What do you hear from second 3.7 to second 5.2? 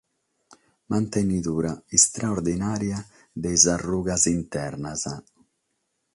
arrugas internas.